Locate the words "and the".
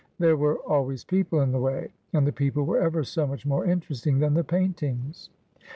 2.11-2.31